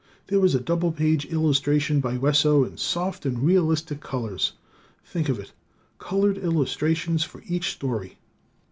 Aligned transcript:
There 0.29 0.39
was 0.39 0.55
a 0.55 0.59
double 0.59 0.91
page 0.91 1.25
illustration 1.27 1.99
by 1.99 2.17
Wesso 2.17 2.63
in 2.63 2.77
soft 2.77 3.23
and 3.23 3.37
realistic 3.43 3.99
colors! 4.01 4.53
Think 5.05 5.29
of 5.29 5.37
it! 5.37 5.53
Colored 5.99 6.39
illustrations 6.39 7.23
for 7.23 7.43
each 7.45 7.69
story! 7.71 8.17